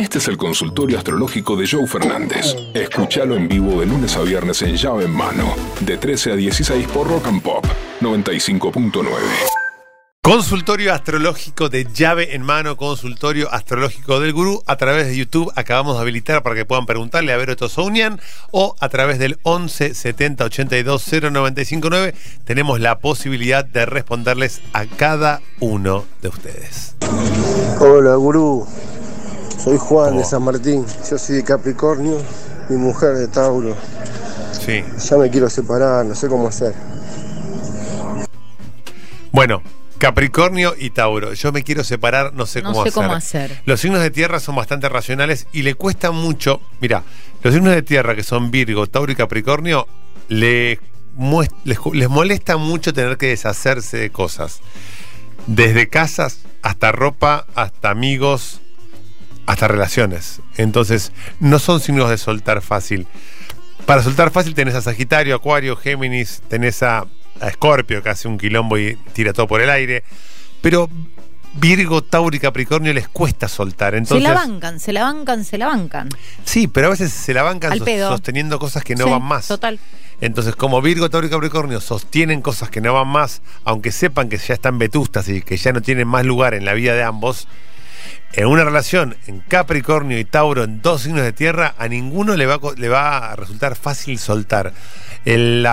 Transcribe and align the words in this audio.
Este 0.00 0.16
es 0.16 0.28
el 0.28 0.38
consultorio 0.38 0.96
astrológico 0.96 1.56
de 1.56 1.68
Joe 1.68 1.86
Fernández. 1.86 2.56
Escúchalo 2.72 3.36
en 3.36 3.46
vivo 3.46 3.80
de 3.80 3.86
lunes 3.86 4.16
a 4.16 4.22
viernes 4.22 4.62
en 4.62 4.74
llave 4.74 5.04
en 5.04 5.10
mano, 5.10 5.54
de 5.80 5.98
13 5.98 6.32
a 6.32 6.36
16 6.36 6.88
por 6.88 7.06
Rock 7.06 7.26
and 7.26 7.42
Pop 7.42 7.66
95.9. 8.00 9.04
Consultorio 10.22 10.94
astrológico 10.94 11.68
de 11.68 11.86
llave 11.92 12.34
en 12.34 12.42
mano, 12.42 12.78
consultorio 12.78 13.52
astrológico 13.52 14.20
del 14.20 14.32
gurú. 14.32 14.62
A 14.66 14.76
través 14.76 15.06
de 15.06 15.16
YouTube 15.18 15.52
acabamos 15.54 15.96
de 15.96 16.00
habilitar 16.00 16.42
para 16.42 16.54
que 16.54 16.64
puedan 16.64 16.86
preguntarle 16.86 17.34
a 17.34 17.36
Vero 17.36 17.54
Tosounian 17.56 18.20
o 18.52 18.76
a 18.80 18.88
través 18.88 19.18
del 19.18 19.38
11 19.42 19.92
70 19.92 20.44
82 20.44 21.04
0959 21.30 22.14
tenemos 22.44 22.80
la 22.80 23.00
posibilidad 23.00 23.66
de 23.66 23.84
responderles 23.84 24.62
a 24.72 24.86
cada 24.86 25.42
uno 25.58 26.06
de 26.22 26.28
ustedes. 26.28 26.96
Hola, 27.80 28.14
gurú. 28.14 28.66
Soy 29.62 29.76
Juan 29.78 30.16
de 30.16 30.22
Oh. 30.22 30.26
San 30.26 30.42
Martín. 30.42 30.84
Yo 31.10 31.18
soy 31.18 31.36
de 31.36 31.44
Capricornio, 31.44 32.18
mi 32.68 32.76
mujer 32.76 33.14
de 33.14 33.28
Tauro. 33.28 33.76
Sí. 34.52 34.82
Ya 35.08 35.16
me 35.16 35.30
quiero 35.30 35.50
separar, 35.50 36.04
no 36.06 36.14
sé 36.14 36.28
cómo 36.28 36.48
hacer. 36.48 36.74
Bueno, 39.32 39.62
Capricornio 39.98 40.74
y 40.78 40.90
Tauro. 40.90 41.32
Yo 41.34 41.52
me 41.52 41.62
quiero 41.62 41.84
separar, 41.84 42.32
no 42.34 42.46
sé 42.46 42.62
No 42.62 42.70
cómo 42.72 42.82
sé 42.84 42.88
hacer. 42.88 43.02
cómo 43.02 43.14
hacer. 43.14 43.62
Los 43.66 43.80
signos 43.80 44.00
de 44.02 44.10
tierra 44.10 44.40
son 44.40 44.56
bastante 44.56 44.88
racionales 44.88 45.46
y 45.52 45.62
le 45.62 45.74
cuesta 45.74 46.10
mucho. 46.10 46.60
Mira, 46.80 47.02
los 47.42 47.54
signos 47.54 47.74
de 47.74 47.82
tierra 47.82 48.14
que 48.16 48.22
son 48.22 48.50
Virgo, 48.50 48.86
Tauro 48.86 49.12
y 49.12 49.16
Capricornio, 49.16 49.86
le 50.28 50.78
muest- 51.16 51.52
les, 51.64 51.78
les 51.92 52.08
molesta 52.08 52.56
mucho 52.56 52.92
tener 52.92 53.16
que 53.18 53.26
deshacerse 53.28 53.98
de 53.98 54.10
cosas. 54.10 54.60
Desde 55.46 55.88
casas 55.88 56.40
hasta 56.62 56.92
ropa, 56.92 57.46
hasta 57.54 57.90
amigos, 57.90 58.59
hasta 59.50 59.66
relaciones. 59.66 60.40
Entonces, 60.56 61.12
no 61.40 61.58
son 61.58 61.80
signos 61.80 62.08
de 62.08 62.18
soltar 62.18 62.62
fácil. 62.62 63.08
Para 63.84 64.02
soltar 64.02 64.30
fácil 64.30 64.54
tenés 64.54 64.76
a 64.76 64.82
Sagitario, 64.82 65.34
Acuario, 65.34 65.76
Géminis, 65.76 66.42
tenés 66.48 66.82
a, 66.82 67.06
Escorpio 67.40 68.02
que 68.02 68.10
hace 68.10 68.28
un 68.28 68.36
quilombo 68.36 68.76
y 68.76 68.96
tira 69.12 69.32
todo 69.32 69.48
por 69.48 69.60
el 69.60 69.70
aire. 69.70 70.04
Pero 70.60 70.88
Virgo, 71.54 72.02
Tauro 72.02 72.36
y 72.36 72.38
Capricornio 72.38 72.92
les 72.92 73.08
cuesta 73.08 73.48
soltar. 73.48 73.94
Entonces, 73.94 74.24
se 74.24 74.32
la 74.32 74.38
bancan, 74.38 74.78
se 74.78 74.92
la 74.92 75.02
bancan, 75.02 75.44
se 75.44 75.58
la 75.58 75.66
bancan. 75.66 76.10
Sí, 76.44 76.68
pero 76.68 76.88
a 76.88 76.90
veces 76.90 77.10
se 77.10 77.34
la 77.34 77.42
bancan 77.42 77.76
sosteniendo 77.76 78.58
cosas 78.58 78.84
que 78.84 78.94
no 78.94 79.06
Sí, 79.06 79.10
van 79.10 79.22
más. 79.22 79.48
Total. 79.48 79.80
Entonces, 80.20 80.54
como 80.54 80.80
Virgo, 80.80 81.10
Tauro 81.10 81.26
y 81.26 81.30
Capricornio 81.30 81.80
sostienen 81.80 82.42
cosas 82.42 82.70
que 82.70 82.80
no 82.80 82.92
van 82.92 83.08
más, 83.08 83.42
aunque 83.64 83.90
sepan 83.90 84.28
que 84.28 84.36
ya 84.36 84.54
están 84.54 84.78
vetustas 84.78 85.28
y 85.28 85.42
que 85.42 85.56
ya 85.56 85.72
no 85.72 85.80
tienen 85.80 86.06
más 86.06 86.24
lugar 86.24 86.54
en 86.54 86.66
la 86.66 86.74
vida 86.74 86.94
de 86.94 87.02
ambos, 87.02 87.48
en 88.32 88.46
una 88.46 88.64
relación 88.64 89.16
en 89.26 89.40
Capricornio 89.40 90.18
y 90.18 90.24
Tauro, 90.24 90.64
en 90.64 90.82
dos 90.82 91.02
signos 91.02 91.22
de 91.22 91.32
tierra, 91.32 91.74
a 91.78 91.88
ninguno 91.88 92.36
le 92.36 92.46
va 92.46 92.54
a, 92.54 92.60
le 92.76 92.88
va 92.88 93.32
a 93.32 93.36
resultar 93.36 93.76
fácil 93.76 94.18
soltar. 94.18 94.72
El- 95.24 95.66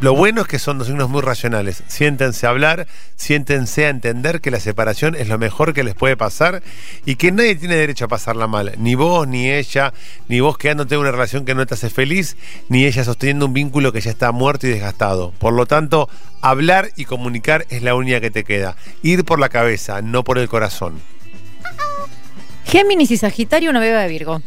lo 0.00 0.14
bueno 0.16 0.40
es 0.40 0.48
que 0.48 0.58
son 0.58 0.78
dos 0.78 0.88
signos 0.88 1.08
muy 1.08 1.20
racionales. 1.22 1.84
Siéntense 1.86 2.44
a 2.46 2.50
hablar, 2.50 2.88
siéntense 3.14 3.86
a 3.86 3.88
entender 3.88 4.40
que 4.40 4.50
la 4.50 4.58
separación 4.58 5.14
es 5.14 5.28
lo 5.28 5.38
mejor 5.38 5.74
que 5.74 5.84
les 5.84 5.94
puede 5.94 6.16
pasar 6.16 6.60
y 7.06 7.14
que 7.14 7.30
nadie 7.30 7.54
tiene 7.54 7.76
derecho 7.76 8.06
a 8.06 8.08
pasarla 8.08 8.48
mal. 8.48 8.72
Ni 8.78 8.96
vos, 8.96 9.28
ni 9.28 9.48
ella, 9.48 9.92
ni 10.26 10.40
vos 10.40 10.58
quedándote 10.58 10.96
en 10.96 11.02
una 11.02 11.12
relación 11.12 11.44
que 11.44 11.54
no 11.54 11.64
te 11.66 11.74
hace 11.74 11.88
feliz, 11.88 12.36
ni 12.68 12.84
ella 12.84 13.04
sosteniendo 13.04 13.46
un 13.46 13.52
vínculo 13.52 13.92
que 13.92 14.00
ya 14.00 14.10
está 14.10 14.32
muerto 14.32 14.66
y 14.66 14.70
desgastado. 14.70 15.30
Por 15.38 15.52
lo 15.52 15.66
tanto, 15.66 16.08
hablar 16.40 16.88
y 16.96 17.04
comunicar 17.04 17.64
es 17.70 17.84
la 17.84 17.94
única 17.94 18.20
que 18.20 18.32
te 18.32 18.42
queda. 18.42 18.74
Ir 19.04 19.24
por 19.24 19.38
la 19.38 19.50
cabeza, 19.50 20.02
no 20.02 20.24
por 20.24 20.38
el 20.38 20.48
corazón. 20.48 21.00
Géminis 22.72 23.10
y 23.10 23.18
Sagitario, 23.18 23.68
una 23.68 23.80
beba 23.80 24.00
de 24.00 24.08
Virgo. 24.08 24.40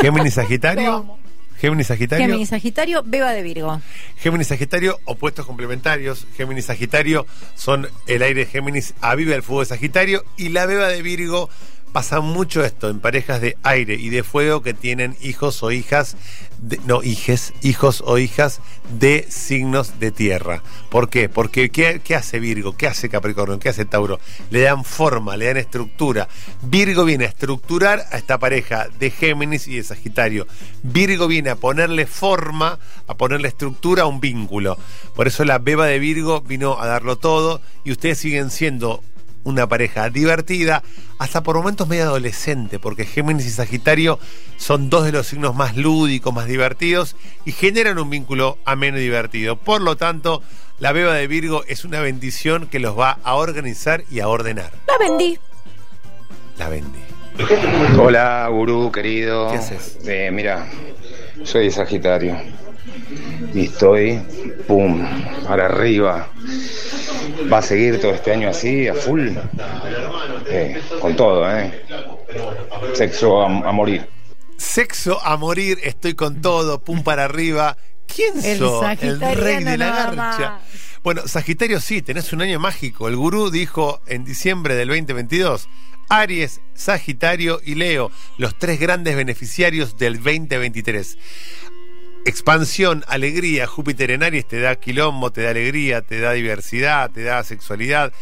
Géminis 0.00 0.32
Sagitario. 0.32 1.18
Géminis 1.60 1.88
Sagitario. 1.88 2.26
Géminis 2.26 2.48
Sagitario, 2.48 3.02
beba 3.04 3.32
de 3.32 3.42
Virgo. 3.42 3.82
Géminis 4.16 4.46
Sagitario, 4.46 4.98
opuestos 5.04 5.44
complementarios. 5.44 6.26
Géminis 6.38 6.64
Sagitario 6.64 7.26
son 7.54 7.86
el 8.06 8.22
aire 8.22 8.46
de 8.46 8.50
Géminis 8.50 8.94
aviva 9.02 9.34
el 9.34 9.42
fuego 9.42 9.60
de 9.60 9.66
Sagitario 9.66 10.24
y 10.38 10.48
la 10.48 10.64
beba 10.64 10.88
de 10.88 11.02
Virgo 11.02 11.50
pasa 11.92 12.20
mucho 12.20 12.64
esto 12.64 12.88
en 12.88 13.00
parejas 13.00 13.42
de 13.42 13.58
aire 13.62 13.96
y 13.96 14.08
de 14.08 14.22
fuego 14.22 14.62
que 14.62 14.72
tienen 14.72 15.16
hijos 15.20 15.62
o 15.62 15.72
hijas, 15.72 16.16
no 16.84 17.02
hijes, 17.02 17.52
hijos 17.62 18.02
o 18.06 18.18
hijas 18.18 18.60
de 18.98 19.26
signos 19.28 19.98
de 19.98 20.10
tierra. 20.10 20.62
¿Por 20.90 21.08
qué? 21.08 21.28
Porque 21.28 21.70
¿qué, 21.70 22.00
qué 22.02 22.14
hace 22.14 22.38
Virgo? 22.38 22.76
¿Qué 22.76 22.86
hace 22.86 23.08
Capricornio? 23.08 23.58
¿Qué 23.58 23.68
hace 23.68 23.84
Tauro? 23.84 24.18
Le 24.50 24.60
dan 24.60 24.84
forma, 24.84 25.36
le 25.36 25.46
dan 25.46 25.56
estructura. 25.56 26.28
Virgo 26.62 27.04
viene 27.04 27.24
a 27.24 27.28
estructurar 27.28 28.04
a 28.10 28.18
esta 28.18 28.38
pareja 28.38 28.88
de 28.98 29.10
Géminis 29.10 29.68
y 29.68 29.76
de 29.76 29.84
Sagitario. 29.84 30.46
Virgo 30.82 31.28
viene 31.28 31.50
a 31.50 31.56
ponerle 31.56 32.06
forma, 32.06 32.78
a 33.06 33.14
ponerle 33.14 33.48
estructura 33.48 34.02
a 34.02 34.06
un 34.06 34.20
vínculo. 34.20 34.76
Por 35.14 35.26
eso 35.26 35.44
la 35.44 35.58
beba 35.58 35.86
de 35.86 35.98
Virgo 35.98 36.40
vino 36.40 36.80
a 36.80 36.86
darlo 36.86 37.16
todo 37.16 37.60
y 37.84 37.92
ustedes 37.92 38.18
siguen 38.18 38.50
siendo 38.50 39.02
una 39.44 39.68
pareja 39.68 40.10
divertida, 40.10 40.82
hasta 41.18 41.42
por 41.42 41.56
momentos 41.56 41.88
medio 41.88 42.04
adolescente, 42.04 42.78
porque 42.78 43.04
Géminis 43.04 43.46
y 43.46 43.50
Sagitario 43.50 44.18
son 44.56 44.90
dos 44.90 45.04
de 45.04 45.12
los 45.12 45.26
signos 45.26 45.54
más 45.54 45.76
lúdicos, 45.76 46.34
más 46.34 46.46
divertidos 46.46 47.16
y 47.44 47.52
generan 47.52 47.98
un 47.98 48.10
vínculo 48.10 48.58
ameno 48.64 48.98
y 48.98 49.02
divertido. 49.02 49.56
Por 49.56 49.80
lo 49.80 49.96
tanto, 49.96 50.42
la 50.78 50.92
beba 50.92 51.14
de 51.14 51.26
Virgo 51.26 51.64
es 51.68 51.84
una 51.84 52.00
bendición 52.00 52.66
que 52.66 52.78
los 52.78 52.98
va 52.98 53.18
a 53.22 53.34
organizar 53.34 54.04
y 54.10 54.20
a 54.20 54.28
ordenar. 54.28 54.72
La 54.86 54.98
vendí. 54.98 55.38
La 56.58 56.68
vendí. 56.68 57.00
Hola, 57.98 58.48
gurú 58.50 58.90
querido. 58.92 59.50
¿Qué 59.50 59.58
haces? 59.58 59.98
Eh, 60.06 60.30
mira, 60.32 60.66
soy 61.42 61.70
Sagitario. 61.70 62.36
Y 63.54 63.66
estoy, 63.66 64.20
pum, 64.66 65.04
para 65.46 65.66
arriba. 65.66 66.28
Va 67.52 67.58
a 67.58 67.62
seguir 67.62 68.00
todo 68.00 68.12
este 68.12 68.32
año 68.32 68.48
así, 68.48 68.88
a 68.88 68.94
full. 68.94 69.30
Eh, 70.48 70.80
con 71.00 71.16
todo, 71.16 71.50
¿eh? 71.50 71.84
Sexo 72.94 73.42
a, 73.42 73.46
a 73.46 73.72
morir. 73.72 74.06
Sexo 74.56 75.20
a 75.24 75.36
morir, 75.36 75.78
estoy 75.82 76.14
con 76.14 76.40
todo, 76.40 76.82
pum 76.82 77.02
para 77.02 77.24
arriba. 77.24 77.76
¿Quién 78.14 78.44
El 78.44 78.58
sos? 78.58 78.84
El 79.00 79.20
rey 79.20 79.64
de 79.64 79.78
la 79.78 79.90
garcha. 79.90 80.60
Bueno, 81.02 81.26
Sagitario 81.26 81.80
sí, 81.80 82.02
tenés 82.02 82.32
un 82.32 82.42
año 82.42 82.60
mágico. 82.60 83.08
El 83.08 83.16
gurú 83.16 83.50
dijo 83.50 84.02
en 84.06 84.24
diciembre 84.24 84.74
del 84.74 84.88
2022, 84.88 85.68
Aries, 86.10 86.60
Sagitario 86.74 87.60
y 87.64 87.76
Leo, 87.76 88.10
los 88.36 88.58
tres 88.58 88.78
grandes 88.78 89.16
beneficiarios 89.16 89.96
del 89.96 90.16
2023. 90.16 91.16
Expansión, 92.26 93.04
alegría, 93.08 93.66
Júpiter 93.66 94.10
en 94.10 94.22
Aries 94.22 94.46
te 94.46 94.60
da 94.60 94.76
quilombo, 94.76 95.30
te 95.30 95.42
da 95.42 95.50
alegría, 95.50 96.02
te 96.02 96.20
da 96.20 96.32
diversidad, 96.32 97.10
te 97.10 97.22
da 97.22 97.42
sexualidad. 97.42 98.12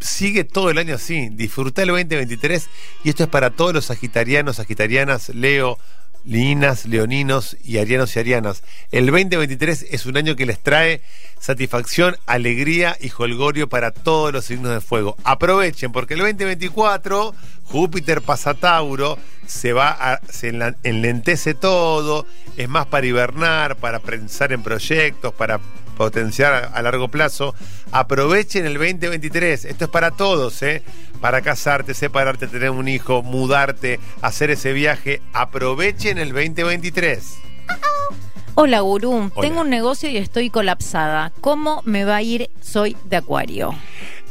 Sigue 0.00 0.44
todo 0.44 0.70
el 0.70 0.78
año 0.78 0.94
así, 0.94 1.28
disfruta 1.30 1.82
el 1.82 1.88
2023 1.88 2.68
y 3.04 3.10
esto 3.10 3.24
es 3.24 3.28
para 3.28 3.50
todos 3.50 3.74
los 3.74 3.84
sagitarianos, 3.84 4.56
sagitarianas, 4.56 5.28
Leo, 5.28 5.78
Linas, 6.24 6.86
Leoninos 6.86 7.56
y 7.64 7.78
Arianos 7.78 8.16
y 8.16 8.18
Arianas. 8.18 8.62
El 8.90 9.06
2023 9.06 9.86
es 9.90 10.06
un 10.06 10.16
año 10.16 10.36
que 10.36 10.46
les 10.46 10.58
trae 10.58 11.02
satisfacción, 11.38 12.16
alegría 12.26 12.96
y 13.00 13.10
holgorio 13.16 13.68
para 13.68 13.90
todos 13.90 14.32
los 14.32 14.46
signos 14.46 14.72
de 14.72 14.80
fuego. 14.80 15.16
Aprovechen 15.24 15.92
porque 15.92 16.14
el 16.14 16.20
2024 16.20 17.34
Júpiter 17.64 18.22
pasa 18.22 18.54
Tauro, 18.54 19.18
se 19.46 19.72
va 19.72 19.90
a, 19.90 20.20
se 20.30 20.48
enlentece 20.82 21.54
todo, 21.54 22.26
es 22.56 22.68
más 22.68 22.86
para 22.86 23.06
hibernar, 23.06 23.76
para 23.76 23.98
pensar 23.98 24.52
en 24.52 24.62
proyectos, 24.62 25.34
para 25.34 25.60
potenciar 25.96 26.70
a 26.74 26.82
largo 26.82 27.08
plazo. 27.08 27.54
Aprovechen 27.92 28.66
el 28.66 28.74
2023, 28.74 29.64
esto 29.64 29.84
es 29.84 29.90
para 29.90 30.10
todos, 30.10 30.62
¿eh? 30.62 30.82
Para 31.20 31.40
casarte, 31.40 31.94
separarte, 31.94 32.46
tener 32.46 32.70
un 32.70 32.88
hijo, 32.88 33.22
mudarte, 33.22 33.98
hacer 34.20 34.50
ese 34.50 34.72
viaje. 34.72 35.22
Aprovechen 35.32 36.18
el 36.18 36.32
2023. 36.32 37.38
Hola, 38.56 38.80
gurú. 38.80 39.30
Hola. 39.34 39.40
Tengo 39.40 39.62
un 39.62 39.70
negocio 39.70 40.08
y 40.08 40.16
estoy 40.16 40.50
colapsada. 40.50 41.32
¿Cómo 41.40 41.82
me 41.84 42.04
va 42.04 42.16
a 42.16 42.22
ir? 42.22 42.50
Soy 42.60 42.96
de 43.04 43.16
Acuario. 43.16 43.74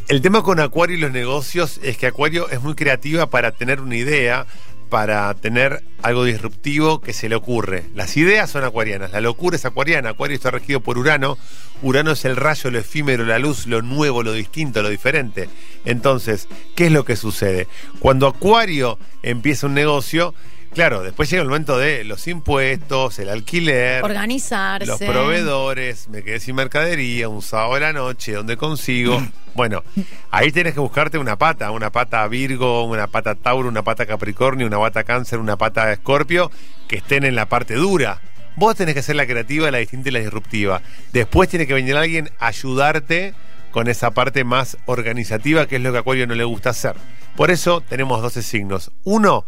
El 0.08 0.22
tema 0.22 0.44
con 0.44 0.60
Acuario 0.60 0.98
y 0.98 1.00
los 1.00 1.12
negocios 1.12 1.80
es 1.82 1.98
que 1.98 2.08
Acuario 2.08 2.50
es 2.50 2.62
muy 2.62 2.76
creativa 2.76 3.28
para 3.28 3.52
tener 3.52 3.80
una 3.82 3.96
idea, 3.96 4.46
para 4.94 5.34
tener 5.34 5.84
algo 6.04 6.24
disruptivo 6.24 7.02
que 7.02 7.14
se 7.14 7.28
le 7.28 7.34
ocurre. 7.34 7.86
Las 7.96 8.16
ideas 8.16 8.52
son 8.52 8.64
acuarianas, 8.64 9.12
la 9.12 9.22
locura 9.22 9.56
es 9.56 9.66
acuariana. 9.66 10.12
Acuario 10.12 10.36
está 10.36 10.52
regido 10.52 10.82
por 10.82 11.00
Urano. 11.00 11.40
Urano 11.82 12.12
es 12.12 12.26
el 12.26 12.36
rayo, 12.36 12.70
lo 12.70 12.78
efímero, 12.78 13.26
la 13.26 13.40
luz, 13.40 13.66
lo 13.66 13.82
nuevo, 13.82 14.22
lo 14.22 14.34
distinto, 14.34 14.84
lo 14.84 14.90
diferente. 14.90 15.50
Entonces, 15.84 16.48
¿qué 16.76 16.86
es 16.86 16.92
lo 16.92 17.06
que 17.06 17.16
sucede? 17.16 17.68
Cuando 17.98 18.28
Acuario 18.28 19.00
empieza 19.24 19.66
un 19.66 19.74
negocio, 19.74 20.36
Claro, 20.74 21.04
después 21.04 21.30
llega 21.30 21.44
el 21.44 21.50
momento 21.50 21.78
de 21.78 22.04
los 22.04 22.28
impuestos, 22.28 23.20
el 23.20 23.30
alquiler, 23.30 24.04
Organizarse. 24.04 24.88
los 24.88 25.00
proveedores, 25.00 26.10
me 26.10 26.24
quedé 26.24 26.40
sin 26.40 26.56
mercadería, 26.56 27.30
un 27.30 27.44
sábado 27.44 27.76
de 27.76 27.82
la 27.82 27.94
noche, 27.94 28.34
¿dónde 28.34 28.58
consigo? 28.58 29.22
Bueno, 29.56 29.84
ahí 30.32 30.52
tienes 30.52 30.74
que 30.74 30.80
buscarte 30.80 31.20
una 31.20 31.38
pata, 31.38 31.70
una 31.70 31.92
pata 31.92 32.28
Virgo, 32.28 32.86
una 32.86 33.06
pata 33.06 33.36
Tauro, 33.36 33.70
una 33.70 33.84
pata 33.84 34.08
Capricornio, 34.08 34.66
una 34.66 34.80
pata 34.80 35.04
Cáncer, 35.04 35.38
una 35.38 35.58
pata 35.58 35.92
Escorpio, 35.92 36.50
que 36.88 36.96
estén 36.96 37.24
en 37.24 37.36
la 37.36 37.46
parte 37.46 37.76
dura. 37.76 38.20
Vos 38.56 38.76
tenés 38.76 38.96
que 38.96 39.04
ser 39.04 39.16
la 39.16 39.28
creativa, 39.28 39.70
la 39.70 39.78
distinta 39.78 40.10
y 40.10 40.12
la 40.12 40.22
disruptiva. 40.22 40.82
Después 41.12 41.50
tiene 41.50 41.68
que 41.68 41.76
venir 41.76 41.96
alguien 41.96 42.32
a 42.40 42.48
ayudarte 42.48 43.36
con 43.70 43.88
esa 43.88 44.10
parte 44.10 44.44
más 44.44 44.76
organizativa, 44.88 45.68
que 45.68 45.76
es 45.76 45.84
lo 45.84 45.92
que 45.92 45.98
a 45.98 46.02
Acuario 46.02 46.26
no 46.26 46.34
le 46.34 46.46
gusta 46.46 46.72
hacer. 46.72 46.96
Por 47.36 47.52
eso 47.52 47.82
tenemos 47.82 48.24
12 48.24 48.42
signos, 48.42 48.92
uno 49.04 49.46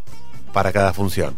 para 0.56 0.72
cada 0.72 0.94
función. 0.94 1.36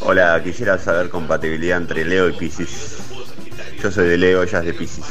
Hola, 0.00 0.42
quisiera 0.42 0.76
saber 0.76 1.08
compatibilidad 1.08 1.78
entre 1.78 2.04
Leo 2.04 2.28
y 2.28 2.32
Pisces. 2.32 2.98
Yo 3.80 3.92
soy 3.92 4.08
de 4.08 4.18
Leo, 4.18 4.42
ella 4.42 4.58
es 4.58 4.64
de 4.64 4.74
Pisces. 4.74 5.04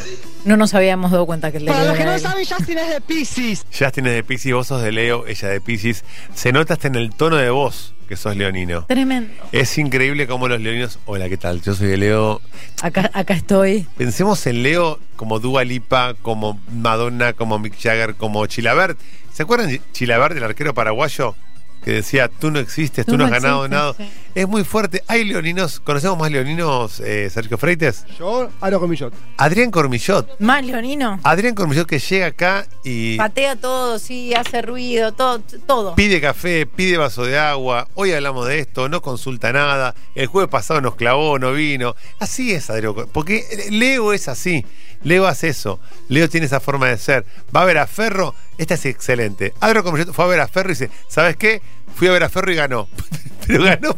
No 0.43 0.57
nos 0.57 0.73
habíamos 0.73 1.11
dado 1.11 1.25
cuenta 1.25 1.53
que 1.53 1.57
el 1.59 1.65
Para 1.65 1.83
Leo 1.83 1.89
los 1.91 1.97
que 1.97 2.03
no 2.03 2.19
saben, 2.19 2.45
Justin 2.45 2.79
es 2.79 2.89
de 2.89 2.99
Pisces. 2.99 3.65
Justin 3.71 4.07
es 4.07 4.13
de 4.13 4.23
Pisces, 4.25 4.53
vos 4.53 4.67
sos 4.67 4.81
de 4.81 4.91
Leo, 4.91 5.25
ella 5.25 5.47
de 5.47 5.61
Pisces. 5.61 6.03
Se 6.35 6.51
nota 6.51 6.73
hasta 6.73 6.89
en 6.89 6.95
el 6.95 7.11
tono 7.11 7.37
de 7.37 7.49
voz 7.49 7.93
que 8.09 8.17
sos 8.17 8.35
leonino. 8.35 8.83
Tremendo. 8.87 9.33
Es 9.53 9.77
increíble 9.77 10.27
cómo 10.27 10.49
los 10.49 10.59
leoninos. 10.59 10.99
Hola, 11.05 11.29
¿qué 11.29 11.37
tal? 11.37 11.61
Yo 11.61 11.73
soy 11.73 11.87
de 11.87 11.95
Leo. 11.95 12.41
Acá, 12.81 13.09
acá 13.13 13.35
estoy. 13.35 13.87
Pensemos 13.97 14.45
en 14.47 14.63
Leo 14.63 14.99
como 15.15 15.39
Dua 15.39 15.63
Lipa, 15.63 16.13
como 16.21 16.59
Madonna, 16.73 17.31
como 17.31 17.57
Mick 17.57 17.79
Jagger, 17.81 18.15
como 18.15 18.45
Chilabert. 18.47 18.99
¿Se 19.31 19.43
acuerdan 19.43 19.69
de 19.69 19.81
Chilabert, 19.93 20.35
el 20.35 20.43
arquero 20.43 20.73
paraguayo? 20.73 21.35
Que 21.83 21.91
decía, 21.91 22.27
tú 22.27 22.51
no 22.51 22.59
existes, 22.59 23.05
tú, 23.05 23.13
Tú 23.13 23.17
no 23.17 23.25
has 23.25 23.31
ganado 23.31 23.67
nada. 23.67 23.93
sí. 23.97 24.09
Es 24.35 24.47
muy 24.47 24.63
fuerte. 24.63 25.03
Hay 25.07 25.25
leoninos, 25.25 25.79
¿conocemos 25.79 26.17
más 26.17 26.29
leoninos, 26.31 26.99
eh, 26.99 27.29
Sergio 27.29 27.57
Freites? 27.57 28.05
Yo, 28.17 28.49
Aro 28.61 28.79
Comillot. 28.79 29.13
Adrián 29.37 29.71
Cormillot. 29.71 30.39
Más 30.39 30.63
Leonino. 30.65 31.19
Adrián 31.23 31.55
Cormillot 31.55 31.87
que 31.87 31.99
llega 31.99 32.27
acá 32.27 32.65
y 32.83 33.17
Patea 33.17 33.55
todo, 33.55 33.97
sí, 33.97 34.33
hace 34.35 34.61
ruido, 34.61 35.13
todo. 35.13 35.39
todo. 35.65 35.95
pide 35.95 36.21
café, 36.21 36.65
pide 36.67 36.97
vaso 36.97 37.23
de 37.23 37.39
agua. 37.39 37.87
Hoy 37.95 38.11
hablamos 38.11 38.47
de 38.47 38.59
esto, 38.59 38.87
no 38.87 39.01
consulta 39.01 39.51
nada. 39.51 39.95
El 40.15 40.27
jueves 40.27 40.49
pasado 40.49 40.79
nos 40.81 40.95
clavó, 40.95 41.39
no 41.39 41.53
vino. 41.53 41.95
Así 42.19 42.51
es, 42.51 42.69
Adrián. 42.69 42.93
Porque 43.11 43.45
Leo 43.71 44.13
es 44.13 44.27
así. 44.27 44.65
Leo 45.03 45.27
hace 45.27 45.47
eso. 45.49 45.79
Leo 46.07 46.29
tiene 46.29 46.45
esa 46.45 46.59
forma 46.59 46.87
de 46.87 46.97
ser. 46.97 47.25
Va 47.55 47.61
a 47.63 47.65
ver 47.65 47.77
a 47.79 47.87
Ferro. 47.87 48.35
Esta 48.59 48.73
es 48.73 48.85
excelente. 48.85 49.53
Adrián 49.61 49.83
Cormillot 49.85 50.13
fue 50.13 50.25
a 50.25 50.27
ver 50.27 50.41
a 50.41 50.47
Ferro 50.47 50.69
y 50.69 50.73
dice: 50.73 50.91
¿Sabes 51.07 51.37
qué? 51.37 51.61
Fui 51.95 52.09
a 52.09 52.11
ver 52.11 52.23
a 52.23 52.29
Ferro 52.29 52.51
y 52.51 52.55
ganó. 52.55 52.89
Pero 53.47 53.63
ganó. 53.63 53.95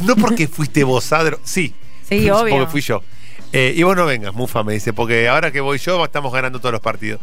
No 0.00 0.14
porque 0.14 0.46
fuiste 0.46 0.84
vos, 0.84 1.10
Adro. 1.12 1.40
Sí. 1.42 1.74
Sí, 2.06 2.28
obvio. 2.30 2.54
Porque 2.54 2.70
fui 2.70 2.80
yo. 2.82 3.02
Eh, 3.50 3.72
y 3.74 3.82
vos 3.82 3.96
no 3.96 4.04
vengas, 4.04 4.34
Mufa, 4.34 4.62
me 4.62 4.74
dice, 4.74 4.92
porque 4.92 5.26
ahora 5.26 5.50
que 5.50 5.60
voy 5.60 5.78
yo 5.78 6.04
estamos 6.04 6.30
ganando 6.34 6.60
todos 6.60 6.72
los 6.72 6.82
partidos. 6.82 7.18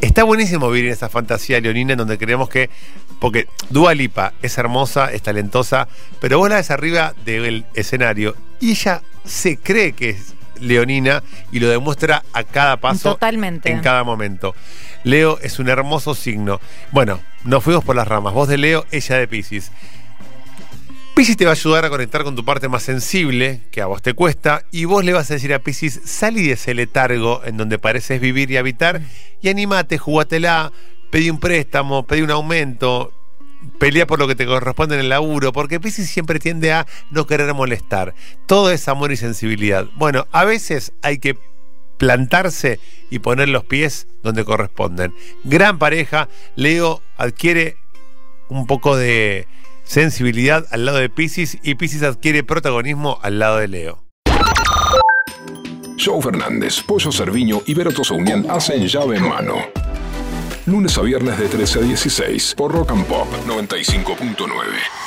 Está 0.00 0.24
buenísimo 0.24 0.68
vivir 0.70 0.86
en 0.86 0.92
esa 0.92 1.08
fantasía 1.08 1.60
leonina 1.60 1.92
en 1.92 1.98
donde 1.98 2.18
creemos 2.18 2.48
que. 2.48 2.68
Porque 3.20 3.46
Dua 3.68 3.94
Lipa 3.94 4.32
es 4.42 4.58
hermosa, 4.58 5.12
es 5.12 5.22
talentosa, 5.22 5.86
pero 6.20 6.38
vos 6.38 6.48
la 6.48 6.56
ves 6.56 6.70
arriba 6.72 7.14
del 7.24 7.64
escenario 7.74 8.34
y 8.58 8.72
ella 8.72 9.02
se 9.24 9.58
cree 9.58 9.92
que 9.92 10.10
es 10.10 10.34
leonina 10.60 11.22
y 11.52 11.60
lo 11.60 11.68
demuestra 11.68 12.24
a 12.32 12.44
cada 12.44 12.78
paso. 12.78 13.12
Totalmente. 13.12 13.70
En 13.70 13.80
cada 13.80 14.04
momento. 14.04 14.54
Leo 15.04 15.38
es 15.40 15.58
un 15.58 15.68
hermoso 15.68 16.14
signo. 16.14 16.60
Bueno, 16.92 17.20
nos 17.44 17.64
fuimos 17.64 17.84
por 17.84 17.96
las 17.96 18.06
ramas. 18.06 18.34
Vos 18.34 18.48
de 18.48 18.58
Leo, 18.58 18.86
ella 18.90 19.16
de 19.16 19.28
Pisces. 19.28 19.70
Pisces 21.14 21.36
te 21.36 21.44
va 21.44 21.50
a 21.50 21.54
ayudar 21.54 21.84
a 21.84 21.90
conectar 21.90 22.24
con 22.24 22.36
tu 22.36 22.44
parte 22.44 22.68
más 22.68 22.82
sensible, 22.82 23.60
que 23.70 23.82
a 23.82 23.86
vos 23.86 24.00
te 24.00 24.14
cuesta, 24.14 24.64
y 24.70 24.84
vos 24.84 25.04
le 25.04 25.12
vas 25.12 25.30
a 25.30 25.34
decir 25.34 25.52
a 25.52 25.58
Pisces, 25.58 26.00
salí 26.04 26.46
de 26.46 26.52
ese 26.52 26.72
letargo 26.72 27.42
en 27.44 27.56
donde 27.56 27.78
pareces 27.78 28.20
vivir 28.20 28.50
y 28.50 28.56
habitar, 28.56 29.02
y 29.42 29.48
animate, 29.48 29.98
jugátela, 29.98 30.72
pedí 31.10 31.28
un 31.28 31.40
préstamo, 31.40 32.06
pedí 32.06 32.22
un 32.22 32.30
aumento, 32.30 33.12
pelea 33.78 34.06
por 34.06 34.18
lo 34.18 34.28
que 34.28 34.34
te 34.34 34.46
corresponde 34.46 34.94
en 34.94 35.02
el 35.02 35.08
laburo, 35.08 35.52
porque 35.52 35.80
Pisces 35.80 36.08
siempre 36.08 36.38
tiende 36.38 36.72
a 36.72 36.86
no 37.10 37.26
querer 37.26 37.52
molestar. 37.54 38.14
Todo 38.46 38.70
es 38.70 38.88
amor 38.88 39.12
y 39.12 39.16
sensibilidad. 39.16 39.86
Bueno, 39.96 40.26
a 40.32 40.44
veces 40.44 40.92
hay 41.02 41.18
que 41.18 41.36
plantarse 42.00 42.80
y 43.10 43.18
poner 43.18 43.50
los 43.50 43.64
pies 43.64 44.08
donde 44.22 44.44
corresponden. 44.44 45.14
Gran 45.44 45.78
pareja, 45.78 46.28
Leo 46.56 47.02
adquiere 47.18 47.76
un 48.48 48.66
poco 48.66 48.96
de 48.96 49.46
sensibilidad 49.84 50.66
al 50.70 50.86
lado 50.86 50.96
de 50.96 51.10
Pisces 51.10 51.58
y 51.62 51.74
Pisces 51.74 52.02
adquiere 52.02 52.42
protagonismo 52.42 53.18
al 53.22 53.38
lado 53.38 53.58
de 53.58 53.68
Leo. 53.68 54.02
Joe 56.02 56.22
Fernández, 56.22 56.80
Pollo 56.82 57.12
Cerviño 57.12 57.60
y 57.66 57.74
Vero 57.74 57.92
Tosaunian 57.92 58.46
hacen 58.50 58.88
llave 58.88 59.18
en 59.18 59.28
mano. 59.28 59.56
Lunes 60.64 60.96
a 60.96 61.02
viernes 61.02 61.38
de 61.38 61.48
13 61.48 61.80
a 61.80 61.82
16 61.82 62.54
por 62.56 62.72
Rock 62.72 62.92
and 62.92 63.04
Pop 63.04 63.28
95.9. 63.46 64.99